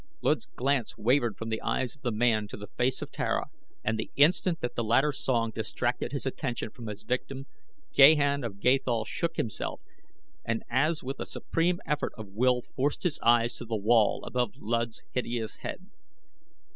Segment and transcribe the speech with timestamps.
[0.21, 3.45] Luud's glance wavered from the eyes of the man to the face of Tara,
[3.83, 7.45] and the instant that the latter's song distracted his attention from his victim,
[7.93, 9.79] Gahan of Gathol shook himself
[10.43, 14.55] and as with a supreme effort of will forced his eyes to the wall above
[14.55, 15.91] Luud's hideous head.